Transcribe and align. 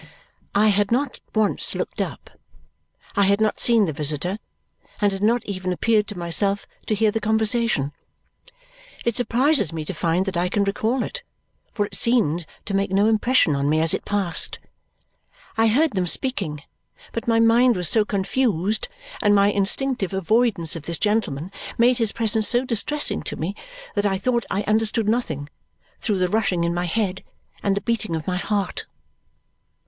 I 0.55 0.69
had 0.69 0.91
not 0.91 1.19
once 1.35 1.75
looked 1.75 2.01
up. 2.01 2.31
I 3.15 3.25
had 3.25 3.39
not 3.39 3.59
seen 3.59 3.85
the 3.85 3.93
visitor 3.93 4.39
and 4.99 5.11
had 5.11 5.21
not 5.21 5.45
even 5.45 5.71
appeared 5.71 6.07
to 6.07 6.17
myself 6.17 6.65
to 6.87 6.95
hear 6.95 7.11
the 7.11 7.19
conversation. 7.19 7.91
It 9.05 9.15
surprises 9.15 9.71
me 9.71 9.85
to 9.85 9.93
find 9.93 10.25
that 10.25 10.35
I 10.35 10.49
can 10.49 10.63
recall 10.63 11.03
it, 11.03 11.21
for 11.71 11.85
it 11.85 11.93
seemed 11.93 12.47
to 12.65 12.73
make 12.73 12.89
no 12.89 13.05
impression 13.05 13.55
on 13.55 13.69
me 13.69 13.79
as 13.79 13.93
it 13.93 14.03
passed. 14.03 14.57
I 15.55 15.67
heard 15.67 15.91
them 15.91 16.07
speaking, 16.07 16.63
but 17.11 17.27
my 17.27 17.39
mind 17.39 17.75
was 17.75 17.87
so 17.87 18.03
confused 18.03 18.87
and 19.21 19.35
my 19.35 19.51
instinctive 19.51 20.15
avoidance 20.15 20.75
of 20.75 20.87
this 20.87 20.97
gentleman 20.97 21.51
made 21.77 21.99
his 21.99 22.11
presence 22.11 22.47
so 22.47 22.65
distressing 22.65 23.21
to 23.21 23.35
me 23.35 23.55
that 23.93 24.07
I 24.07 24.17
thought 24.17 24.47
I 24.49 24.63
understood 24.63 25.07
nothing, 25.07 25.47
through 25.99 26.17
the 26.17 26.27
rushing 26.27 26.63
in 26.63 26.73
my 26.73 26.85
head 26.85 27.23
and 27.61 27.77
the 27.77 27.81
beating 27.81 28.15
of 28.15 28.25
my 28.25 28.37
heart. 28.37 28.87